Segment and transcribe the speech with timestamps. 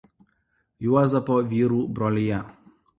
[0.87, 2.45] Juozapo vyrų brolija.